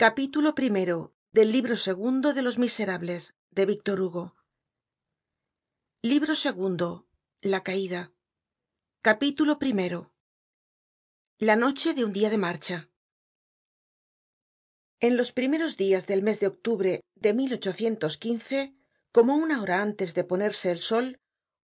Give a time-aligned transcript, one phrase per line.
[0.00, 4.36] capítulo primero del libro segundo de los miserables de víctor hugo.
[6.02, 7.08] Libro segundo
[7.40, 8.12] la caida
[9.02, 10.12] capítulo primero
[11.40, 12.90] la noche de un día de marcha.
[15.00, 17.32] En los primeros días del mes de octubre de
[19.10, 21.18] como una hora antes de ponerse el sol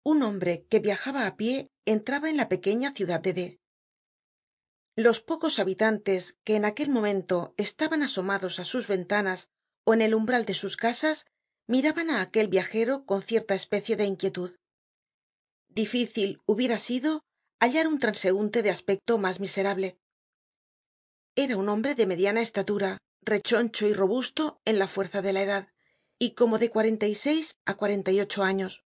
[0.03, 3.61] un hombre que viajaba á pie entraba en la pequeña ciudad de
[4.95, 9.49] los pocos habitantes que en aquel momento estaban asomados á sus ventanas
[9.85, 11.25] ó en el umbral de sus casas
[11.65, 14.51] miraban á aquel viajero con cierta especie de inquietud.
[15.67, 17.23] Difícil hubiera sido
[17.59, 19.97] hallar un transeunte de aspecto mas miserable.
[21.35, 25.67] Era un hombre de mediana estatura rechoncho y robusto en la fuerza de la edad
[26.19, 28.83] y como de cuarenta y seis á cuarenta y ocho años.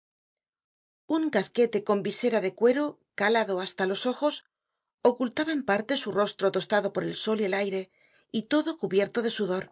[1.05, 4.45] Un casquete con visera de cuero calado hasta los ojos
[5.01, 7.91] ocultaba en parte su rostro tostado por el sol y el aire
[8.31, 9.71] y todo cubierto de sudor.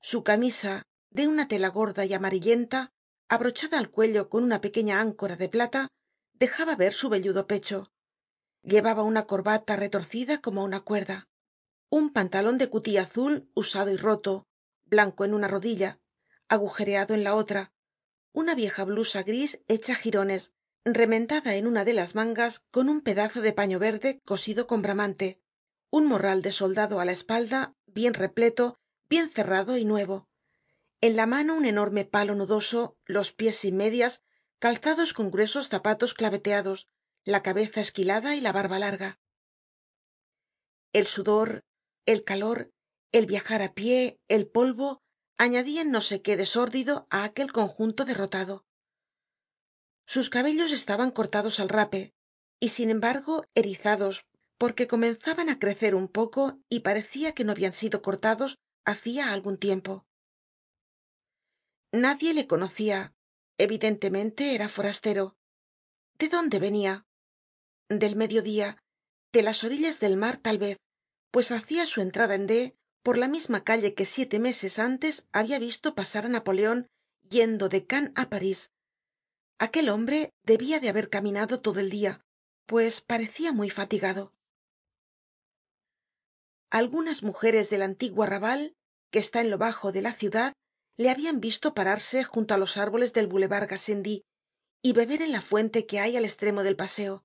[0.00, 2.92] Su camisa de una tela gorda y amarillenta
[3.28, 5.88] abrochada al cuello con una pequeña áncora de plata
[6.34, 7.92] dejaba ver su velludo pecho.
[8.62, 11.28] Llevaba una corbata retorcida como una cuerda
[11.92, 14.46] un pantalon de cutí azul usado y roto
[14.86, 16.00] blanco en una rodilla
[16.48, 17.70] agujereado en la otra
[18.32, 20.52] una vieja blusa gris hecha jirones
[20.84, 25.40] remendada en una de las mangas con un pedazo de paño verde cosido con bramante
[25.90, 30.28] un morral de soldado á la espalda bien repleto bien cerrado y nuevo.
[31.02, 34.22] En la mano un enorme palo nudoso los pies sin medias
[34.58, 36.88] calzados con gruesos zapatos claveteados
[37.24, 39.20] la cabeza esquilada y la barba larga.
[40.92, 41.64] El sudor
[42.06, 42.72] el calor
[43.12, 45.02] el viajar á pie el polvo
[45.36, 48.64] añadian no sé qué de sórdido á aquel conjunto derrotado
[50.12, 52.12] sus cabellos estaban cortados al rape
[52.60, 54.26] y sin embargo erizados
[54.58, 59.56] porque comenzaban á crecer un poco y parecia que no habian sido cortados hacia algun
[59.56, 60.04] tiempo.
[61.92, 63.14] Nadie le conocia
[63.56, 65.34] evidentemente era forastero.
[66.18, 67.06] De dónde venia
[67.88, 68.84] del mediodía
[69.32, 70.76] de las orillas del mar tal vez
[71.30, 75.58] pues hacia su entrada en d por la misma calle que siete meses antes habia
[75.58, 76.86] visto pasar á napoleon
[77.34, 78.68] yendo de cannes á parís
[79.62, 82.20] aquel hombre debia de haber caminado todo el dia
[82.66, 84.32] pues parecia muy fatigado.
[86.68, 88.74] Algunas mujeres del antiguo arrabal
[89.12, 90.52] que está en lo bajo de la ciudad
[90.96, 94.24] le habian visto pararse junto á los árboles del boulevard gassendi
[94.82, 97.22] y beber en la fuente que hay al estremo del paseo.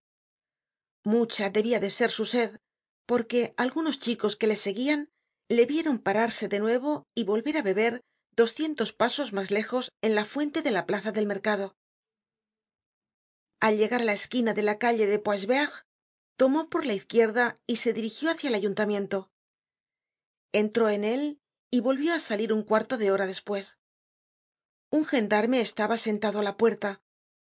[1.03, 2.59] Mucha debia de ser su sed
[3.07, 5.09] porque algunos chicos que le seguian
[5.49, 8.01] le vieron pararse de nuevo y volver á beber
[8.35, 11.73] doscientos pasos mas lejos en la fuente de la plaza del mercado
[13.59, 15.85] al llegar á la esquina de la calle de poichevert
[16.35, 19.29] tomó por la izquierda y se dirigió hacia el ayuntamiento.
[20.51, 21.39] Entró en él
[21.71, 23.77] y volvió á salir un cuarto de hora despues
[24.89, 27.01] un gendarme estaba sentado á la puerta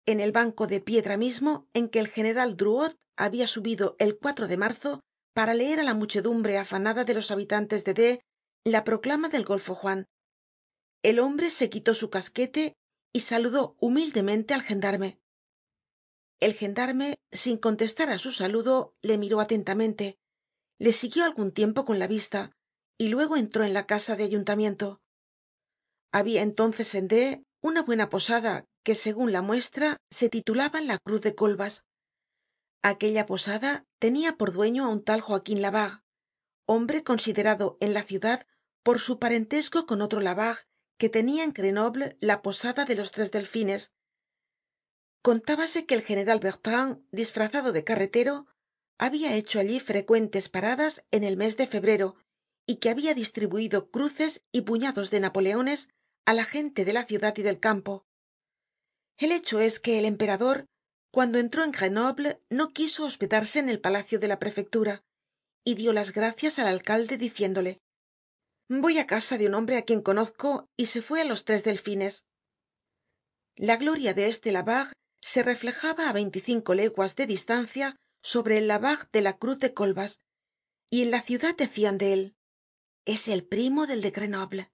[0.06, 4.58] en el banco de piedra mismo en que el general drouot habia subido el de
[4.58, 5.02] marzo
[5.34, 8.22] para leer á la muchedumbre afanada de los habitantes de d
[8.66, 10.06] la proclama del golfo juan.
[11.02, 12.74] El hombre se quitó su casquete
[13.14, 15.18] y saludó humildemente al gendarme
[16.40, 20.18] el gendarme sin contestar á su saludo le miró atentamente
[20.80, 22.56] le siguió algun tiempo con la vista
[22.98, 25.02] y luego entró en la casa de ayuntamiento.
[26.12, 31.22] Habia entonces en d una buena posada que segun la muestra se titulaba la cruz
[31.22, 31.84] de colbas.
[32.82, 36.02] Aquella posada tenia por dueño á un tal joaquin labarre
[36.66, 38.48] hombre considerado en la ciudad
[38.84, 40.62] por su parentesco con otro labarre
[40.98, 43.92] que tenia en grenoble la posada de los tres delfines
[45.22, 48.48] contábase que el general bertrand disfrazado de carretero
[48.98, 52.16] habia hecho allí frecuentes paradas en el mes de febrero
[52.66, 55.90] y que habia distribuido cruces y puñados de napoleones
[56.26, 58.06] á la gente de la ciudad y del campo.
[59.18, 60.68] El hecho es que el emperador
[61.12, 65.04] cuando entró en grenoble no quiso hospedarse en el palacio de la prefectura
[65.66, 67.80] y dio las gracias al alcalde diciéndole
[68.70, 71.64] voy á casa de un hombre á quien conozco y se fue á los tres
[71.64, 72.24] delfines.
[73.56, 79.08] La gloria de este labarre se reflejaba á veinticinco leguas de distancia sobre el labarre
[79.12, 80.20] de la cruz de colbas
[80.90, 82.36] y en la ciudad decian de él
[83.06, 84.72] es el primo del de grenoble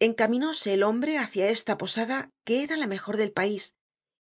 [0.00, 3.74] encaminóse el hombre hacia esta posada que era la mejor del país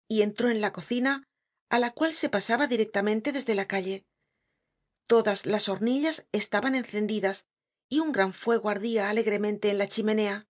[0.09, 1.23] y entró en la cocina
[1.69, 4.03] á la cual se pasaba directamente desde la calle.
[5.07, 7.45] Todas las hornillas estaban encendidas
[7.89, 10.47] y un gran fuego ardia alegremente en la chimenea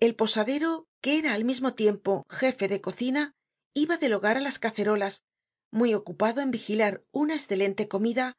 [0.00, 3.34] el posadero que era al mismo tiempo jefe de cocina
[3.74, 5.22] iba del hogar á las cacerolas
[5.70, 8.36] muy ocupado en vigilar una escelente comida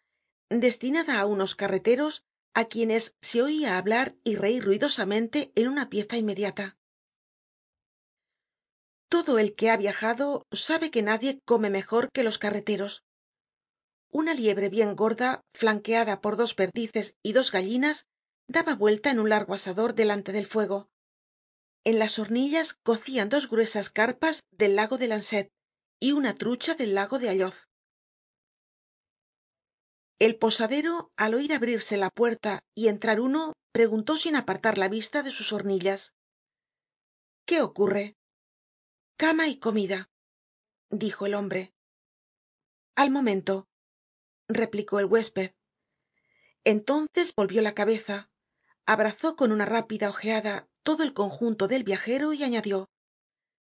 [0.49, 2.23] destinada á unos carreteros
[2.53, 6.77] á quienes se oia hablar y reir ruidosamente en una pieza inmediata.
[9.09, 13.03] Todo el que ha viajado sabe que nadie come mejor que los carreteros.
[14.09, 18.05] Una liebre bien gorda flanqueada por dos perdices y dos gallinas
[18.47, 20.89] daba vuelta en un largo asador delante del fuego
[21.85, 25.51] en las hornillas cocian dos gruesas carpas del lago de lanzet
[25.99, 27.69] y una trucha del lago de alloz.
[30.19, 35.23] El posadero al oir abrirse la puerta y entrar uno preguntó sin apartar la vista
[35.23, 36.13] de sus hornillas.
[37.45, 38.15] Qué ocurre
[39.17, 40.09] cama y comida
[40.89, 41.73] dijo el hombre.
[42.95, 43.67] Al momento
[44.47, 45.53] replicó el huésped.
[46.63, 48.29] Entonces volvió la cabeza
[48.85, 52.89] abrazó con una rápida ojeada todo el conjunto del viajero y añadió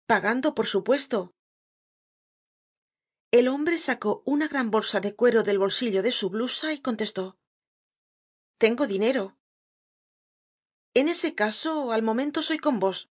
[0.06, 1.34] pagando por supuesto
[3.32, 7.38] el hombre sacó una gran bolsa de cuero del bolsillo de su blusa y contestó
[8.60, 9.38] tengo dinero
[10.94, 13.10] en ese caso al momento soy con vos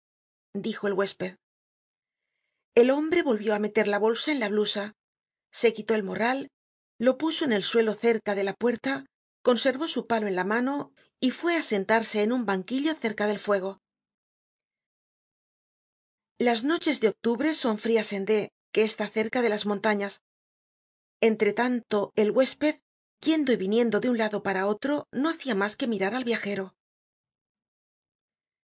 [0.53, 1.37] dijo el huésped.
[2.75, 4.95] El hombre volvió á meter la bolsa en la blusa
[5.51, 6.49] se quitó el morral
[6.99, 9.05] lo puso en el suelo cerca de la puerta
[9.43, 13.39] conservó su palo en la mano y fue á sentarse en un banquillo cerca del
[13.39, 13.79] fuego.
[16.37, 20.19] Las noches de octubre son frias en d que está cerca de las montañas.
[21.21, 22.81] Entre tanto el huésped
[23.21, 26.75] yendo y viniendo de un lado para otro no hacia mas que mirar al viajero.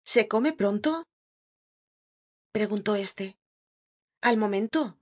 [0.03, 1.05] Se come pronto
[2.51, 3.37] preguntó éste.
[4.19, 4.99] Al momento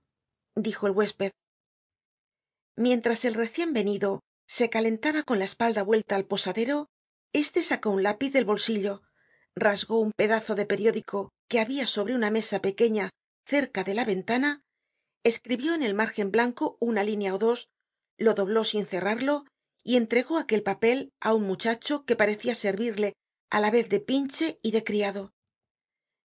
[0.54, 1.32] dijo el huésped.
[2.76, 6.88] Mientras el recien venido se calentaba con la espalda vuelta al posadero
[7.32, 9.02] éste sacó un lápiz del bolsillo
[9.54, 13.10] rasgó un pedazo de periódico que habia sobre una mesa pequeña
[13.44, 14.62] cerca de la ventana
[15.24, 17.68] escribió en el margen blanco una línea ó dos
[18.16, 19.44] lo dobló sin cerrarlo
[19.82, 23.14] y entregó aquel papel á un muchacho que parecia servirle
[23.50, 25.32] á la vez de pinche y de criado.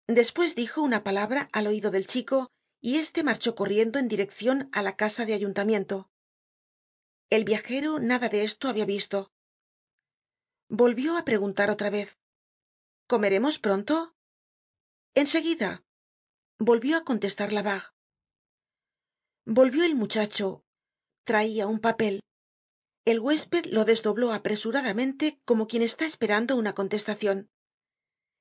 [0.09, 2.51] Despues dijo una palabra al oido del chico
[2.81, 6.11] y éste marchó corriendo en direccion á la casa de ayuntamiento.
[7.31, 9.31] El viajero nada de esto habia visto
[10.73, 12.19] volvió á preguntar otra vez.
[13.07, 14.17] Comeremos pronto
[15.15, 15.85] en seguida
[16.59, 17.93] volvió á contestar labarre.
[19.45, 20.65] Volvió el muchacho.
[21.25, 22.23] Traia un papel.
[23.05, 27.51] El huésped lo desdobló apresuradamente como quien está esperando una contestacion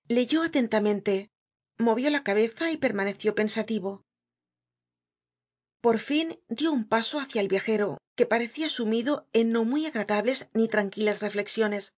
[0.07, 1.31] leyó atentamente.
[1.77, 4.05] Movió la cabeza y permaneció pensativo.
[5.81, 10.47] Por fin dio un paso hácia el viajero que parecia sumido en no muy agradables
[10.53, 11.93] ni tranquilas reflexiones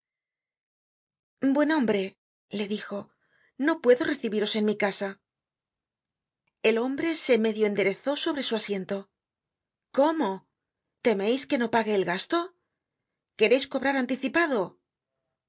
[1.51, 2.17] buen hombre
[2.49, 3.11] le dijo
[3.57, 5.21] no puedo recibiros en mi casa.
[6.61, 9.11] El hombre se medio enderezó sobre su asiento.
[9.91, 10.47] Cómo
[11.01, 12.55] temeis que no pague el gasto
[13.35, 14.79] quereis cobrar anticipado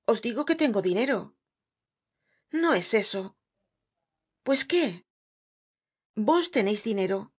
[0.06, 1.34] os digo que tengo dinero.
[2.50, 3.38] No es eso.
[4.42, 5.06] Pues qué.
[6.14, 7.32] Vos teneis dinero.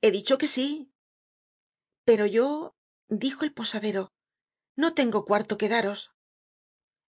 [0.00, 0.92] He dicho que sí.
[2.04, 2.76] Pero yo
[3.08, 4.12] dijo el posadero
[4.74, 6.12] no tengo cuarto que daros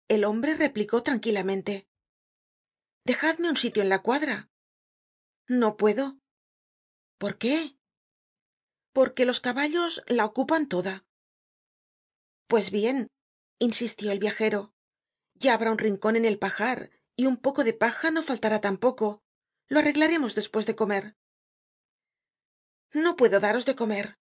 [0.08, 1.88] el hombre replicó tranquilamente.
[3.06, 4.50] Dejadme un sitio en la cuadra.
[5.48, 6.20] No puedo.
[7.18, 7.74] Por qué
[8.94, 11.06] porque los caballos la ocupan toda.
[12.48, 13.12] Pues bien
[13.60, 14.74] insistió el viajero
[15.40, 19.22] ya habrá un rincon en el pajar y un poco de paja no faltará tampoco.
[19.68, 21.16] Lo arreglaremos despues de comer.
[22.92, 24.18] No puedo daros de comer.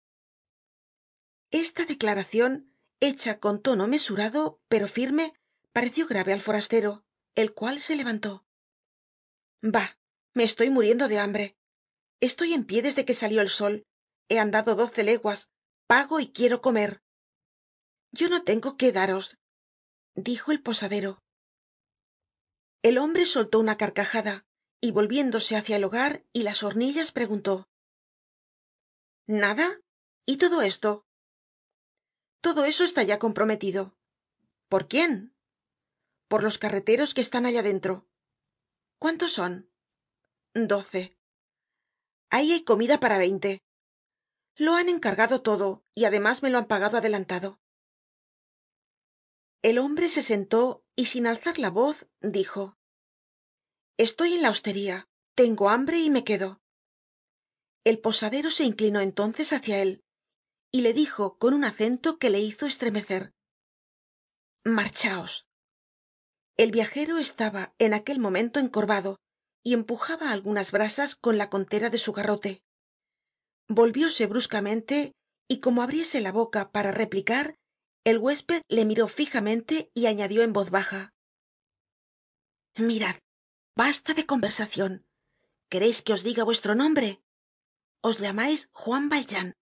[1.50, 5.34] Esta declaracion hecha con tono mesurado pero firme
[5.72, 8.44] pareció grave al forastero el cual se levantó.
[9.62, 9.98] Bah
[10.34, 11.56] me estoy muriendo de hambre.
[12.20, 13.86] Estoy en pie desde que salió el sol.
[14.28, 15.48] He andado doce leguas.
[15.86, 17.02] Pago y quiero comer
[18.12, 19.38] yo no tengo qué daros
[20.14, 21.22] dijo el posadero.
[22.82, 24.44] El hombre soltó una carcajada
[24.82, 27.70] y volviéndose hácia el hogar y las hornillas preguntó.
[29.26, 29.80] Nada
[30.26, 31.06] y todo esto
[32.42, 33.96] todo eso está ya comprometido
[34.68, 35.31] por quién
[36.32, 38.08] por los carreteros que están allá dentro
[38.98, 39.70] cuántos son
[40.54, 41.14] doce.
[42.30, 43.62] Ahí hay comida para veinte.
[44.56, 47.60] Lo han encargado todo y además me lo han pagado adelantado.
[49.60, 52.78] El hombre se sentó y sin alzar la voz dijo
[53.98, 55.10] estoy en la hostería.
[55.34, 56.62] Tengo hambre y me quedo
[57.84, 60.02] el posadero se inclinó entonces hácia él
[60.70, 63.34] y le dijo con un acento que le hizo estremecer
[64.64, 65.46] marchaos
[66.56, 69.18] el viajero estaba en aquel momento encorvado
[69.62, 72.62] y empujaba algunas brasas con la contera de su garrote.
[73.68, 75.12] Volvióse bruscamente
[75.48, 77.56] y como abriese la boca para replicar
[78.04, 81.12] el huésped le miró fijamente y añadió en voz baja.
[82.76, 83.16] Mirad
[83.76, 85.04] basta de conversacion
[85.68, 87.22] quereis que os diga vuestro nombre
[88.02, 89.54] os llamais juan valjean.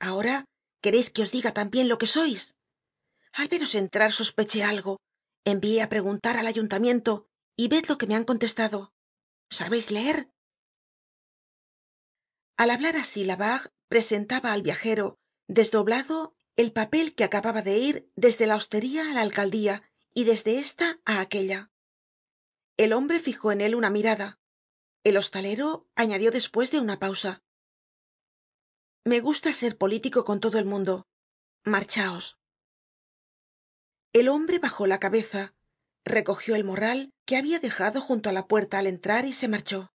[0.00, 0.44] Ahora
[0.82, 2.54] quereis que os diga tambien lo que sois
[3.32, 4.98] al veros entrar sospeché algo
[5.44, 8.92] envié á preguntar al ayuntamiento y ved lo que me han contestado.
[9.50, 10.30] Sabeis leer
[12.60, 15.18] al hablar así labarre presentaba al viajero
[15.48, 19.82] desdoblado el papel que acababa de ir desde la hostería á la alcaldía
[20.12, 21.70] y desde esta á aquella.
[22.76, 24.38] El hombre fijó en él una mirada.
[25.04, 27.42] El hostalero añadió despues de una pausa.
[29.04, 31.08] Me gusta ser político con todo el mundo.
[31.64, 32.39] Marchaos
[34.12, 35.54] el hombre bajó la cabeza
[36.04, 39.92] recogió el morral que habia dejado junto á la puerta al entrar y se marchó.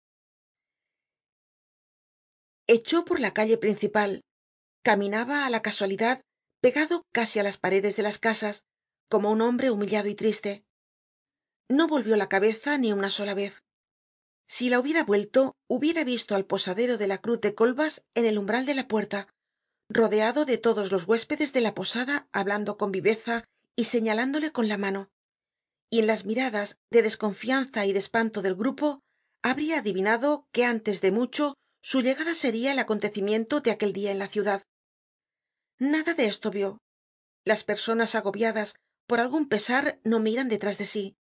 [2.66, 4.22] Echó por la calle principal.
[4.82, 6.22] Caminaba á la casualidad
[6.60, 8.64] pegado casi á las paredes de las casas
[9.08, 10.64] como un hombre humillado y triste.
[11.68, 13.62] No volvió la cabeza ni una sola vez.
[14.48, 18.38] Si la hubiera vuelto hubiera visto al posadero de la cruz de colbas en el
[18.38, 19.28] umbral de la puerta
[19.88, 23.44] rodeado de todos los huéspedes de la posada hablando con viveza
[23.80, 25.08] y señalándole con la mano.
[25.88, 29.00] Y en las miradas de desconfianza y de espanto del grupo
[29.42, 34.18] habría adivinado que antes de mucho su llegada sería el acontecimiento de aquel dia en
[34.18, 34.64] la ciudad.
[35.78, 36.76] Nada de esto vio
[37.46, 38.74] las personas agobiadas
[39.06, 41.16] por algun pesar no miran detrás de sí.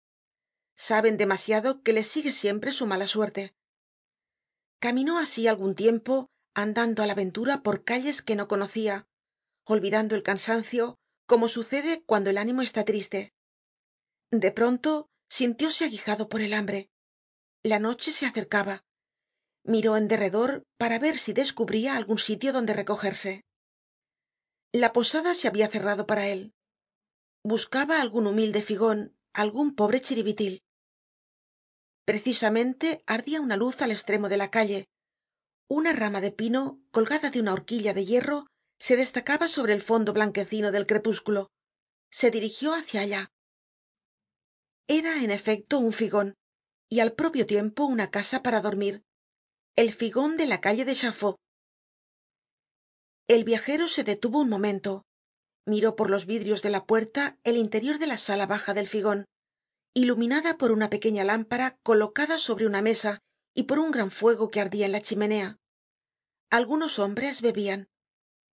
[0.77, 3.53] Saben demasiado que les sigue siempre su mala suerte.
[4.79, 9.09] Caminó así algun tiempo andando á la ventura por calles que no conocia
[9.65, 13.33] olvidando el cansancio como sucede cuando el ánimo está triste.
[14.31, 16.89] De pronto sintióse aguijado por el hambre.
[17.63, 18.83] La noche se acercaba.
[19.63, 23.43] Miró en derredor para ver si descubría algun sitio donde recogerse.
[24.71, 26.53] La posada se habia cerrado para él.
[27.43, 30.63] Buscaba algun humilde figon algun pobre chiribitil.
[32.05, 34.85] Precisamente ardia una luz al estremo de la calle.
[35.67, 38.45] Una rama de pino colgada de una horquilla de hierro
[38.79, 41.49] se destacaba sobre el fondo blanquecino del crepúsculo.
[42.11, 43.31] Se dirigió hacia allá.
[44.87, 46.35] Era en efecto un figon
[46.89, 49.03] y al propio tiempo una casa para dormir
[49.75, 51.35] el figon de la calle de chaffaut
[53.27, 55.03] el viajero se detuvo un momento
[55.65, 59.25] miró por los vidrios de la puerta el interior de la sala baja del figon
[59.93, 63.19] iluminada por una pequeña lámpara colocada sobre una mesa
[63.53, 65.57] y por un gran fuego que ardia en la chimenea.
[66.49, 67.87] Algunos hombres bebian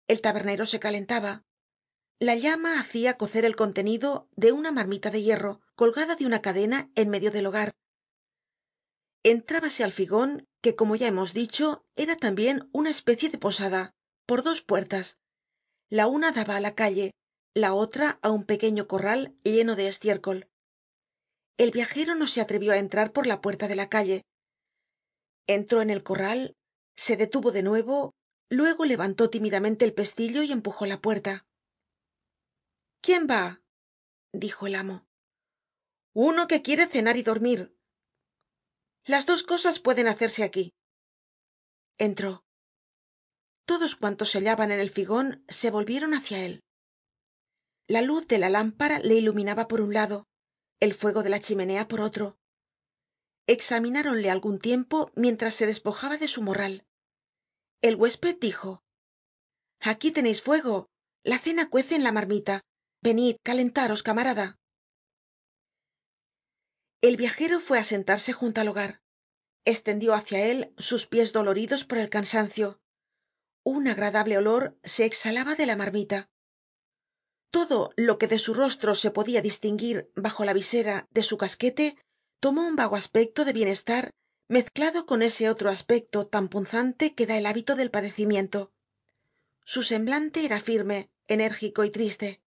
[0.08, 1.44] el tabernero se calentaba.
[2.18, 6.90] La llama hacia cocer el contenido de una marmita de hierro colgada de una cadena
[6.94, 7.72] en medio del hogar.
[9.24, 13.94] Entrábase al figon que como ya hemos dicho era tambien una especie de posada
[14.26, 15.18] por dos puertas.
[15.88, 17.12] La una daba á la calle
[17.54, 20.48] la otra á un pequeño corral lleno de estiércol.
[21.58, 24.22] El viajero no se atrevió á entrar por la puerta de la calle.
[25.46, 26.54] Entró en el corral
[26.96, 28.14] se detuvo de nuevo
[28.52, 31.46] luego levantó tímidamente el pestillo y empujó la puerta.
[33.00, 33.62] Quién va
[34.32, 35.06] dijo el amo.
[36.14, 37.74] Uno que quiere cenar y dormir.
[39.04, 40.74] Las dos cosas pueden hacerse aquí.
[41.96, 42.44] Entró.
[43.64, 46.60] Todos cuantos se hallaban en el figon se volvieron hacia él.
[47.88, 50.26] La luz de la lámpara le iluminaba por un lado
[50.80, 52.36] el fuego de la chimenea por otro.
[53.46, 56.86] Examináronle algun tiempo mientras se despojaba de su morral
[57.82, 58.82] el huésped dijo
[59.80, 60.88] aquí teneis fuego.
[61.24, 62.62] La cena cuece en la marmita.
[63.00, 64.58] Venid calentaros camarada
[67.02, 69.02] el viajero fue á sentarse junto al hogar.
[69.64, 72.80] Estendió hacia él sus pies doloridos por el cansancio.
[73.64, 76.30] Un agradable olor se exhalaba de la marmita.
[77.50, 81.96] Todo lo que de su rostro se podia distinguir bajo la visera de su casquete
[82.40, 84.10] tomó un vago aspecto de bienestar
[84.52, 88.70] mezclado con ese otro aspecto tan punzante que da el hábito del padecimiento.
[89.64, 92.42] Su semblante era firme enérgico y triste.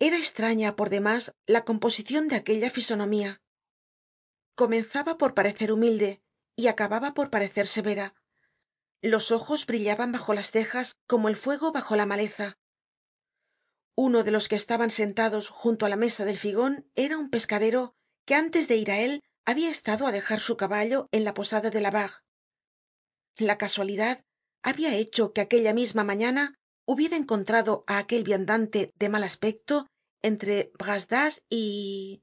[0.00, 3.40] Era estraña por demás la composicion de aquella fisonomía.
[4.56, 6.20] Comenzaba por parecer humilde
[6.56, 8.16] y acababa por parecer severa.
[9.02, 12.58] Los ojos brillaban bajo las cejas como el fuego bajo la maleza.
[13.94, 17.94] Uno de los que estaban sentados junto á la mesa del figon era un pescadero
[18.24, 21.70] que antes de ir á él había estado á dejar su caballo en la posada
[21.70, 22.20] de labarre.
[23.36, 24.24] La casualidad
[24.62, 29.86] había hecho que aquella misma mañana hubiera encontrado á aquel viandante de mal aspecto
[30.20, 32.22] entre bras d'asse y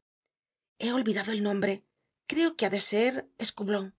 [0.80, 1.86] he olvidado el nombre.
[2.28, 3.96] Creo que ha de ser escublon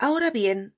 [0.00, 0.74] ahora bien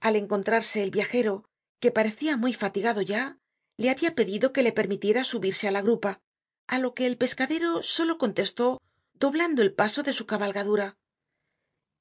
[0.00, 1.48] al encontrarse el viajero
[1.80, 3.38] que parecia muy fatigado ya
[3.78, 6.20] le habia pedido que le permitiera subirse á la grupa
[6.68, 8.82] á lo que el pescadero solo contestó
[9.18, 10.98] doblando el paso de su cabalgadura.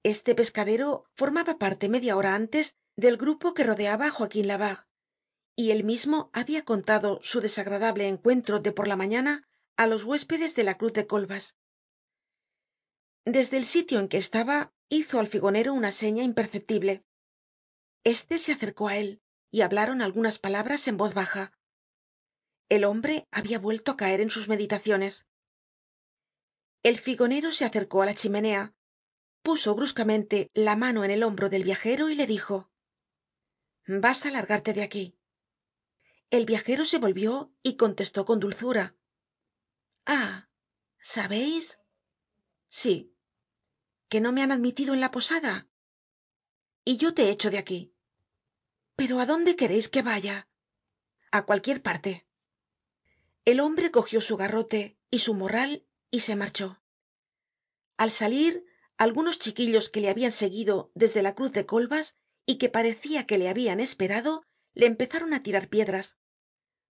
[0.04, 4.86] Este pescadero formaba parte media hora antes del grupo que rodeaba á joaquín labarre
[5.58, 10.54] y él mismo habia contado su desagradable encuentro de por la mañana á los huéspedes
[10.56, 11.56] de la cruz de coibas
[13.26, 17.04] desde el sitio en que estaba hizo al figonero una seña imperceptible.
[18.04, 21.52] Este se acercó á él y hablaron algunas palabras en voz baja.
[22.70, 25.26] El hombre habia vuelto á caer en sus meditaciones
[26.86, 28.64] el figonero se acercó á la chimenea
[29.42, 32.72] puso bruscamente la mano en el hombro del viajero y le dijo
[33.88, 35.18] vas á largarte de aquí
[36.30, 37.32] el viajero se volvió
[37.64, 38.96] y contestó con dulzura
[40.06, 40.50] ah
[41.02, 41.80] sabeis
[42.70, 42.96] sí
[44.10, 45.68] que no me han admitido en la posada.
[46.86, 47.96] Y yo te echo de aquí.
[48.96, 50.48] Pero á dónde quereis que vaya
[51.32, 52.26] a cualquier parte
[53.44, 56.82] el hombre cogió su garrote y su morral y se marchó.
[57.98, 58.66] Al salir
[58.98, 63.38] algunos chiquillos que le habian seguido desde la cruz de coibas y que parecia que
[63.38, 64.44] le habian esperado
[64.74, 66.18] le empezaron á tirar piedras.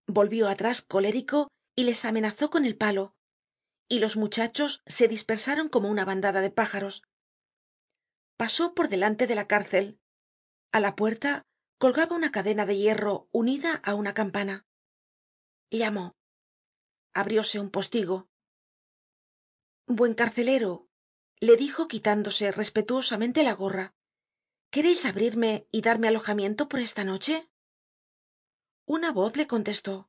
[0.06, 3.16] Volvió atrás colérico y les amenazó con el palo
[3.88, 7.02] y los muchachos se dispersaron como una bandada de pájaros.
[8.36, 10.00] Pasó por delante de la cárcel.
[10.72, 11.42] A la puerta
[11.78, 14.66] colgaba una cadena de hierro unida á una campana.
[15.70, 16.16] Llamó.
[17.14, 18.28] Abrióse un postigo
[19.86, 20.88] buen carcelero
[21.38, 23.94] le dijo quitándose respetuosamente la gorra.
[24.70, 27.48] Quereis abrirme y darme alojamiento por esta noche
[28.88, 30.08] una voz le contestó.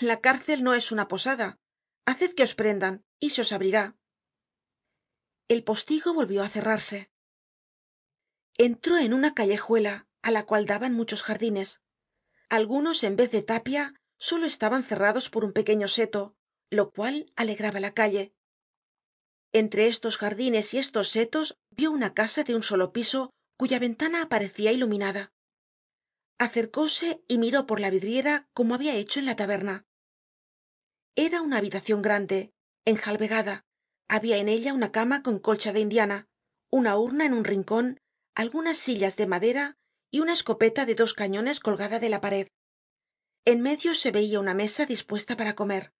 [0.00, 1.60] La cárcel no es una posada.
[2.04, 3.96] Haced que os prendan y se os abrirá.
[5.46, 7.12] El postigo volvió á cerrarse.
[8.56, 11.80] Entró en una callejuela á la cual daban muchos jardines.
[12.48, 16.36] Algunos en vez de tapia solo estaban cerrados por un pequeño seto
[16.70, 18.32] lo cual alegraba la calle.
[19.52, 24.22] Entre estos jardines y estos setos vio una casa de un solo piso cuya ventana
[24.22, 25.32] aparecia iluminada.
[26.38, 29.86] Acercóse y miró por la vidriera como habia hecho en la taberna.
[31.16, 32.52] Era una habitacion grande
[32.84, 33.64] enjalbegada.
[34.08, 36.28] Habia en ella una cama con colcha de indiana
[36.70, 37.98] una urna en un rincon
[38.34, 39.76] algunas sillas de madera
[40.10, 42.48] y una escopeta de dos cañones colgada de la pared.
[43.44, 45.92] En medio se veia una mesa dispuesta para comer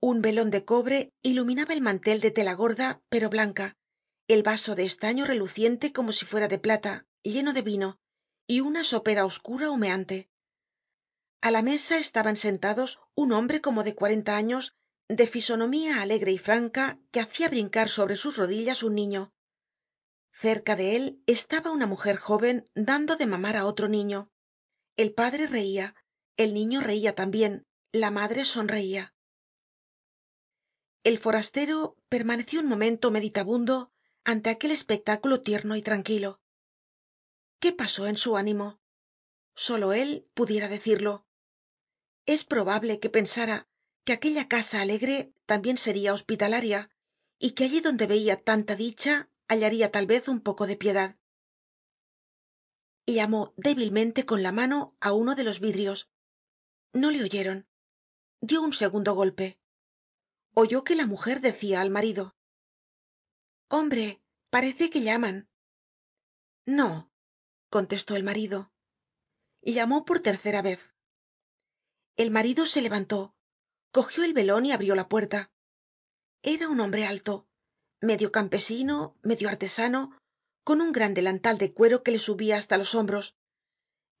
[0.00, 3.76] un velon de cobre iluminaba el mantel de tela gorda pero blanca
[4.28, 7.98] el vaso de estaño reluciente como si fuera de plata lleno de vino
[8.46, 10.30] y una sopera oscura humeante.
[11.40, 14.74] A la mesa estaban sentados un hombre como de cuarenta años
[15.08, 19.32] de fisonomía alegre y franca que hacia brincar sobre sus rodillas un niño.
[20.30, 24.30] Cerca de él estaba una mujer joven dando de mamar á otro niño.
[24.96, 25.94] El padre reia
[26.36, 29.14] el niño reia tambien la madre sonreia
[31.04, 33.92] el forastero permaneció un momento meditabundo
[34.24, 36.40] ante aquel espectáculo tierno y tranquilo.
[37.60, 38.80] Qué pasó en su ánimo
[39.58, 41.26] solo él pudiera decirlo.
[42.26, 43.66] Es probable que pensara
[44.04, 46.90] que aquella casa alegre tambien seria hospitalaria
[47.40, 51.16] y que allí donde veia tanta dicha hallaria tal vez un poco de piedad.
[53.04, 56.08] Llamó débilmente con la mano á uno de los vidrios.
[56.92, 57.66] No le oyeron.
[58.40, 59.58] Dió un segundo golpe
[60.54, 62.34] oyó que la mujer decia al marido
[63.68, 65.48] hombre parece que llaman
[66.66, 67.10] no
[67.70, 68.72] contestó el marido
[69.62, 70.94] llamó por tercera vez.
[72.16, 73.34] El marido se levantó
[73.92, 75.50] cogió el velon y abrió la puerta.
[76.42, 77.46] Era un hombre alto
[78.00, 80.16] medio campesino medio artesano
[80.64, 83.34] con un gran delantal de cuero que le subia hasta los hombros.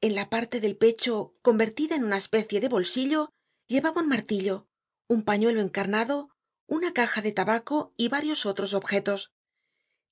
[0.00, 3.30] En la parte del pecho convertida en una especie de bolsillo
[3.66, 4.67] llevaba un martillo
[5.08, 6.30] un pañuelo encarnado
[6.66, 9.32] una caja de tabaco y varios otros objetos.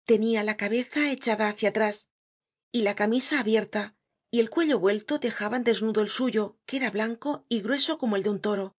[0.04, 2.08] Tenia la cabeza echada hacia atrás
[2.72, 3.94] y la camisa abierta
[4.30, 8.22] y el cuello vuelto dejaban desnudo el suyo que era blanco y grueso como el
[8.22, 8.76] de un toro.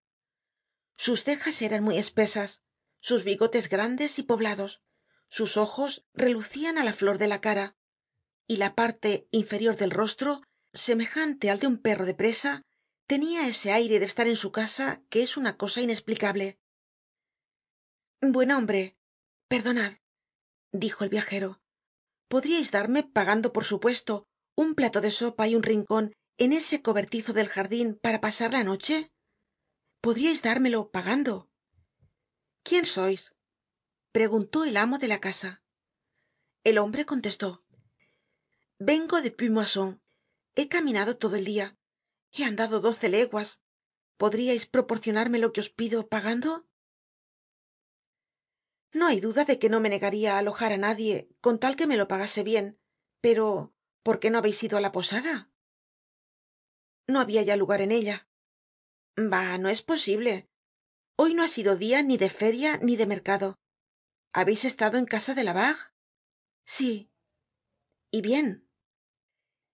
[0.95, 2.61] Sus cejas eran muy espesas
[2.99, 4.81] sus bigotes grandes y poblados
[5.29, 7.75] sus ojos relucian á la flor de la cara
[8.47, 10.41] y la parte inferior del rostro
[10.73, 12.63] semejante al de un perro de presa
[13.07, 16.59] tenia ese aire de estar en su casa que es una cosa inesplicable
[18.21, 18.97] buen hombre
[19.47, 19.93] perdonad
[20.73, 21.61] dijo el viajero.
[22.27, 27.31] Podríais darme pagando por supuesto un plato de sopa y un rincon en ese cobertizo
[27.31, 29.11] del jardin para pasar la noche
[30.01, 31.49] podríais dármelo pagando
[32.63, 33.33] quién sois
[34.11, 35.63] preguntó el amo de la casa.
[36.63, 37.63] El hombre contestó.
[38.79, 40.01] Vengo de puy moisson
[40.55, 41.77] he caminado todo el dia
[42.31, 43.61] he andado doce leguas.
[44.17, 46.67] Podríais proporcionarme lo que os pido pagando
[48.93, 51.89] no hay duda de que no me negaria á alojar á nadie con tal que
[51.89, 52.79] me lo pagase bien
[53.21, 55.51] pero por qué no habeis ido á la posada
[57.07, 58.27] no habia ya lugar en ella.
[59.15, 60.49] Bah no es posible.
[61.15, 63.59] Hoy no ha sido dia ni de feria ni de mercado.
[64.33, 65.79] Habeis estado en casa de labarre
[66.65, 67.09] sí.
[68.11, 68.69] Y bien.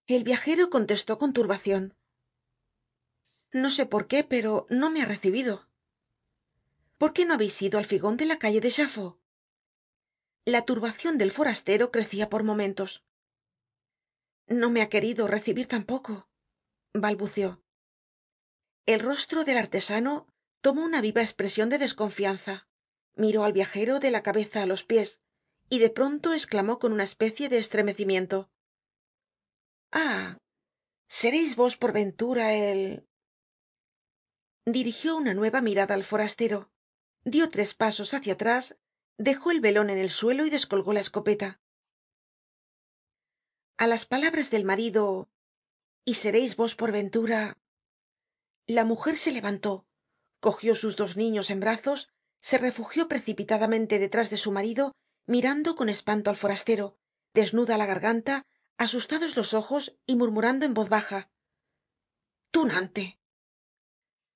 [0.05, 1.95] El viajero contestó con turbacion
[3.53, 5.67] no sé por qué pero no me ha recibido.
[6.97, 9.23] Por qué no habeis ido al figon de la calle de chaffaut
[10.45, 13.03] la turbacion del forastero crecia por momentos.
[14.47, 16.27] No me ha querido recibir tampoco
[16.93, 17.63] balbuceó.
[18.85, 20.27] El rostro del artesano
[20.61, 22.67] tomó una viva espresion de desconfianza.
[23.15, 25.19] Miró al viajero de la cabeza á los pies
[25.69, 28.49] y de pronto esclamó con una especie de estremecimiento.
[29.91, 30.37] Ah
[31.07, 33.07] sereis vos por ventura el
[34.65, 36.71] dirigió una nueva mirada al forastero
[37.25, 38.77] dio tres pasos hácia atrás
[39.17, 41.61] dejó el velon en el suelo y descolgó la escopeta.
[43.77, 45.29] A las palabras del marido
[46.05, 47.57] y sereis vos por ventura
[48.67, 49.85] la mujer se levantó
[50.39, 52.09] cogió sus dos niños en brazos
[52.41, 54.93] se refugió precipitadamente detrás de su marido
[55.25, 56.97] mirando con espanto al forastero
[57.33, 58.45] desnuda la garganta
[58.77, 61.29] asustados los ojos y murmurando en voz baja
[62.51, 63.19] tunante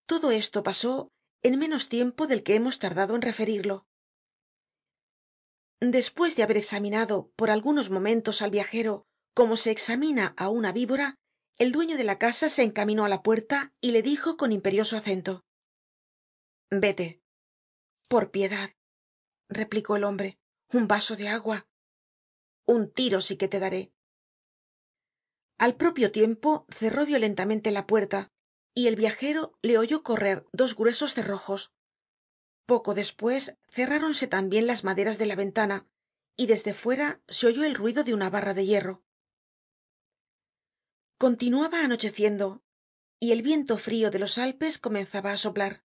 [0.08, 1.12] todo esto pasó
[1.44, 3.86] en menos tiempo del que hemos tardado en referirlo.
[5.80, 11.20] Despues de haber examinado por algunos momentos al viajero como se examina á una víbora
[11.60, 14.98] el dueño de la casa se encaminó á la puerta y le dijo con imperioso
[14.98, 15.46] acento
[16.72, 17.22] vete
[18.08, 18.72] por piedad
[19.48, 20.40] replicó el hombre
[20.74, 21.68] un vaso de agua
[22.66, 23.94] un tiro sí que te daré
[25.60, 28.32] al propio tiempo cerró violentamente la puerta
[28.78, 31.72] y el viajero le oyó correr dos gruesos cerrojos.
[32.68, 35.88] Poco despues cerráronse tambien las maderas de la ventana
[36.36, 39.04] y desde fuera se oyó el ruido de una barra de hierro.
[41.18, 42.62] Continuaba anocheciendo
[43.20, 45.84] y el viento frio de los alpes comenzaba á soplar.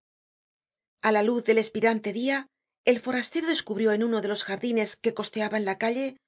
[1.00, 2.50] A la luz del espirante dia
[2.84, 6.18] el forastero descubrió en uno de los jardines que costeaban la calle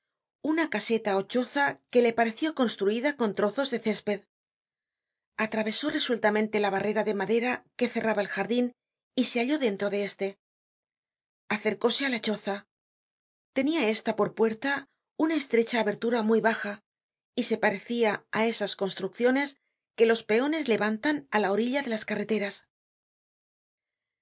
[0.41, 4.25] una caseta ó choza que le pareció construida con trozos de césped
[5.37, 8.73] atravesó resueltamente la barrera de madera que cerraba el jardin
[9.17, 10.39] y se halló dentro de éste
[11.49, 12.67] acercóse á la choza.
[13.55, 16.83] Tenia esta por puerta una estrecha abertura muy baja
[17.37, 19.57] y se parecia á esas construcciones
[19.97, 22.67] que los peones levantan á la orilla de las carreteras.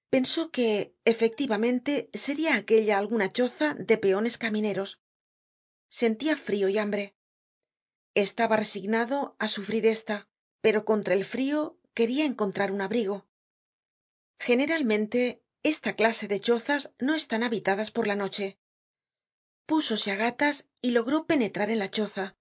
[0.09, 5.01] Pensó que efectivamente seria aquella alguna choza de peones camineros.
[5.89, 7.15] Sentia frio y hambre.
[8.13, 10.29] Estaba resignado á sufrir esta
[10.63, 13.27] pero contra el frio queria encontrar un abrigo.
[14.39, 18.57] Generalmente esta clase de chozas no están habitadas por la noche.
[19.65, 22.37] Púsose á gatas y logró penetrar en la choza.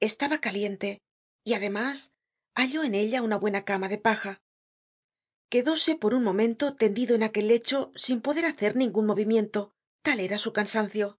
[0.00, 1.00] Estaba caliente
[1.44, 2.12] y además
[2.54, 4.42] halló en ella una buena cama de paja.
[5.48, 9.74] Quedóse por un momento tendido en aquel lecho sin poder hacer ningun movimiento.
[10.02, 11.18] Tal era su cansancio.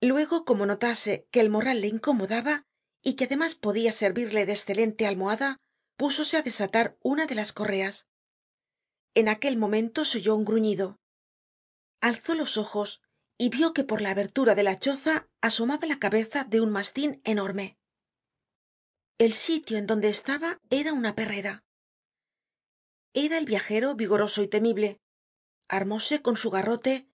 [0.00, 2.66] Luego como notase que el morral le incomodaba
[3.04, 5.60] y que además podia servirle de escelente almohada
[5.96, 8.08] púsose á desatar una de las correas.
[9.14, 10.98] En aquel momento se oyó un gruñido.
[12.00, 13.02] Alzó los ojos
[13.38, 17.20] y vio que por la abertura de la choza asomaba la cabeza de un mastin
[17.24, 17.78] enorme.
[19.18, 21.62] El sitio en donde estaba era una perrera.
[23.12, 24.98] Era el viajero vigoroso y temible.
[25.68, 27.08] Armóse con su garrote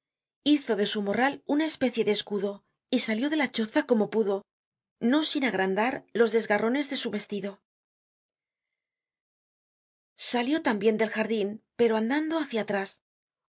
[0.45, 4.47] hizo de su morral una especie de escudo y salió de la choza como pudo
[5.01, 7.61] no sin agrandar los desgarrones de su vestido.
[10.17, 13.01] Salió tambien del jardin pero andando hácia atrás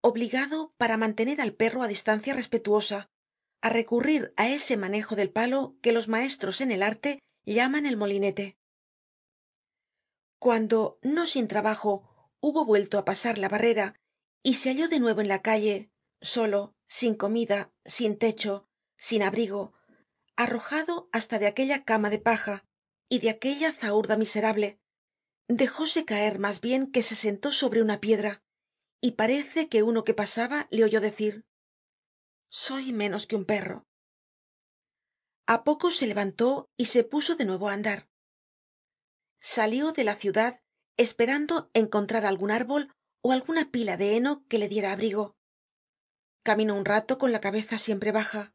[0.01, 3.11] obligado para mantener al perro á distancia respetuosa
[3.61, 7.97] á recurrir á ese manejo del palo que los maestros en el arte llaman el
[7.97, 8.59] molinete.
[10.39, 13.97] Cuando no sin trabajo hubo vuelto á pasar la barrera
[14.43, 19.73] y se halló de nuevo en la calle solo sin comida sin techo sin abrigo
[20.39, 22.65] arrojado hasta de aquella cama de paja
[23.09, 24.81] y de aquella zahurda miserable.
[25.49, 28.45] Dejóse caer mas bien que se sentó sobre una piedra
[29.01, 31.45] y parece que uno que pasaba le oyó decir
[32.51, 33.87] soy menos que un perro
[35.47, 38.09] a poco se levantó y se puso de nuevo á andar.
[39.41, 40.63] Salió de la ciudad
[40.97, 45.37] esperando encontrar algun árbol ó alguna pila de heno que le diera abrigo.
[46.43, 48.55] Caminó un rato con la cabeza siempre baja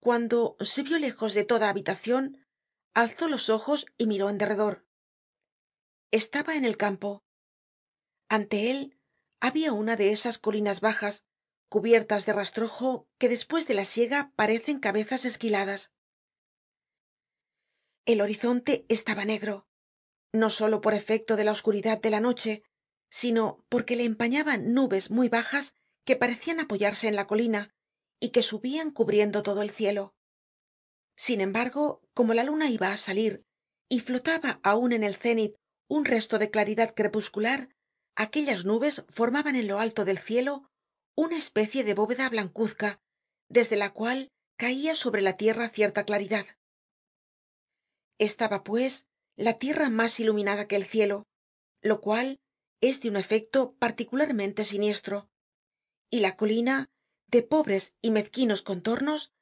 [0.00, 2.44] cuando se vio lejos de toda habitacion
[2.94, 4.86] alzó los ojos y miró en derredor.
[6.10, 7.24] Estaba en el campo.
[8.28, 8.98] Ante él
[9.40, 11.24] habia una de esas colinas bajas
[11.68, 15.90] cubiertas de rastrojo que despues de la siega parecen cabezas esquiladas.
[18.04, 19.66] El horizonte estaba negro
[20.36, 22.62] no solo por efecto de la oscuridad de la noche
[23.08, 27.74] sino porque le empañaban nubes muy bajas que parecian apoyarse en la colina
[28.20, 30.14] y que subian cubriendo todo el cielo.
[31.16, 33.44] Sin embargo como la luna iba á salir
[33.88, 35.54] y flotaba aun en el cénit
[35.88, 37.70] un resto de claridad crepuscular
[38.16, 40.68] aquellas nubes formaban en lo alto del cielo
[41.16, 43.00] una especie de bóveda blancuzca
[43.48, 46.46] desde la cual caia sobre la tierra cierta claridad.
[48.18, 51.26] Estaba pues la tierra mas iluminada que el cielo
[51.82, 52.40] lo cual
[52.80, 55.30] es de un efecto particularmente siniestro
[56.10, 56.88] y la colina
[57.28, 59.32] de pobres y mezquinos contornos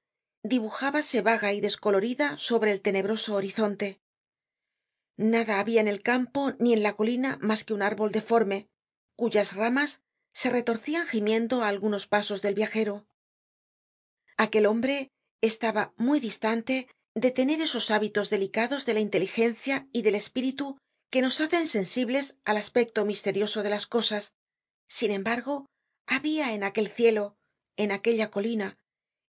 [0.42, 4.00] dibujábase vaga y descolorida sobre el tenebroso horizonte.
[5.16, 8.68] Nada habia en el campo ni en la colina mas que un árbol deforme
[9.16, 10.00] cuyas ramas
[10.32, 13.06] se retorcian gimiendo á algunos pasos del viajero.
[14.36, 20.16] Aquel hombre estaba muy distante de tener esos hábitos delicados de la inteligencia y del
[20.16, 20.78] espíritu
[21.10, 24.32] que nos hacen sensibles al aspecto misterioso de las cosas.
[24.88, 25.66] Sin embargo
[26.06, 27.36] habia en aquel cielo
[27.76, 28.78] en aquella colina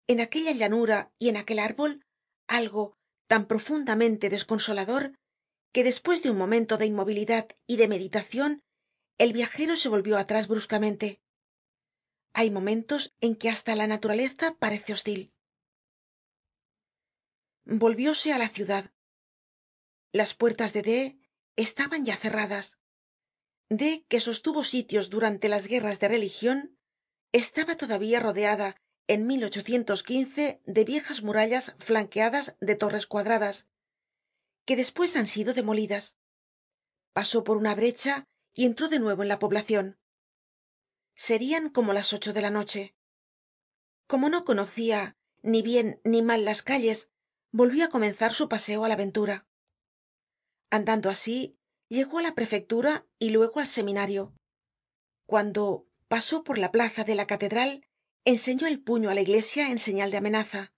[0.08, 2.06] en aquella llanura y en aquel árbol
[2.48, 5.18] algo tan profundamente desconsolador
[5.74, 8.62] que despues de un momento de inmovilidad y de meditacion
[9.18, 11.22] el viajero se volvió atrás bruscamente.
[12.34, 15.32] Hay momentos en que hasta la naturaleza parece hostil.
[17.66, 18.92] Volvióse á la ciudad.
[20.12, 21.20] Las puertas de d
[21.56, 22.78] estaban ya cerradas.
[23.70, 26.78] D que sostuvo sitios durante las guerras de religion
[27.38, 28.76] estaba todavía rodeada
[29.08, 33.66] en de viejas murallas flanqueadas de torres cuadradas
[34.66, 36.16] que despues han sido demolidas.
[37.14, 39.98] Pasó por una brecha y entró de nuevo en la poblacion
[41.18, 42.94] serian como las ocho de la noche.
[44.08, 47.10] Como no conocia ni bien ni mal las calles
[47.52, 49.48] volvió á comenzar su paseo á la ventura
[50.70, 51.58] andando así
[51.90, 54.34] llegó á la prefectura y luego al seminario.
[55.26, 57.86] Cuando pasó por la plaza de la catedral
[58.26, 60.74] enseñó el puño á la iglesia en señal de amenaza.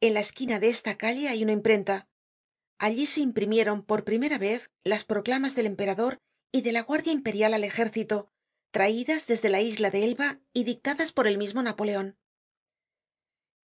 [0.00, 2.08] En la esquina de esta calle hay una imprenta.
[2.78, 6.20] Allí se imprimieron por primera vez las proclamas del emperador
[6.52, 8.30] y de la guardia imperial al ejército
[8.70, 12.18] traídas desde la isla de elba y dictadas por el mismo napoleon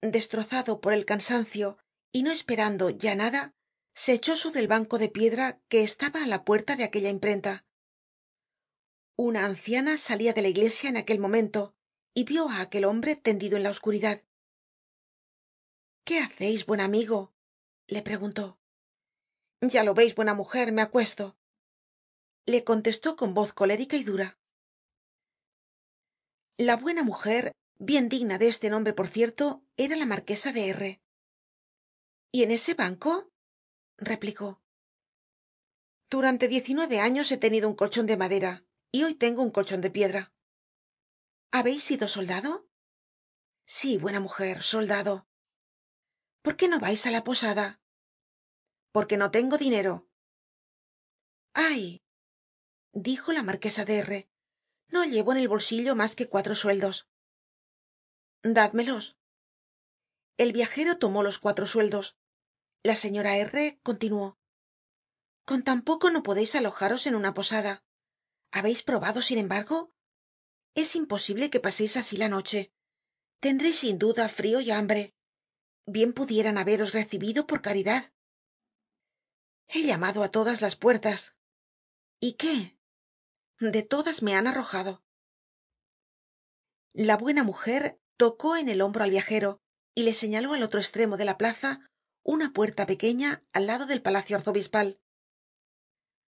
[0.01, 1.77] destrozado por el cansancio
[2.11, 3.53] y no esperando ya nada
[3.95, 7.65] se echó sobre el banco de piedra que estaba á la puerta de aquella imprenta
[9.21, 11.75] una anciana salia de la iglesia en aquel momento
[12.13, 14.23] y vio á aquel hombre tendido en la oscuridad.
[16.05, 17.33] Qué haceis buen amigo
[17.87, 18.61] le preguntó.
[19.59, 21.37] Ya lo veis buena mujer me acuesto.
[22.45, 24.39] Le contestó con voz colérica y dura.
[26.55, 31.01] La buena mujer bien digna de este nombre por cierto era la marquesa de r.
[32.31, 33.33] Y en ese banco
[33.97, 34.61] replicó.
[36.09, 39.51] Durante diez y nueve años he tenido un colchon de madera y hoy tengo un
[39.51, 40.33] colchon de piedra.
[41.51, 42.69] Habeis sido soldado
[43.69, 45.27] sí buena mujer soldado.
[46.41, 47.79] Por qué no vais á la posada
[48.91, 50.07] porque no tengo dinero.
[51.53, 52.01] Ay
[52.91, 54.29] dijo la marquesa de r.
[54.87, 57.07] No llevo en el bolsillo mas que cuatro sueldos.
[58.41, 59.17] Dádmelos.
[60.37, 62.17] El viajero tomó los cuatro sueldos.
[62.81, 64.39] La señora r continuó.
[65.45, 67.83] Con tan poco no podeis alojaros en una posada
[68.51, 69.91] habeis probado sin embargo
[70.75, 72.71] es imposible que paseis así la noche.
[73.39, 75.13] Tendreis sin duda frio y hambre.
[75.85, 78.13] Bien pudieran haberos recibido por caridad.
[79.67, 81.35] He llamado á todas las puertas.
[82.19, 82.79] Y qué
[83.59, 85.03] de todas me han arrojado.
[86.93, 89.61] La buena mujer tocó en el hombro al viajero
[89.95, 91.81] y le señaló al otro estremo de la plaza
[92.23, 95.01] una puerta pequeña al lado del palacio arzobispal.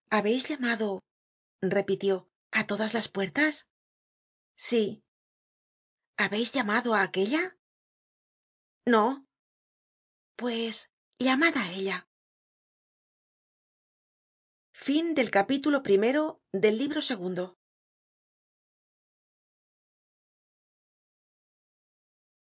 [0.10, 1.00] Habeis llamado
[1.62, 3.68] repitió a todas las puertas
[4.56, 5.04] sí.
[6.18, 7.58] Habeis llamado á aquella
[8.86, 9.28] no.
[10.36, 12.08] Pues llamad á ella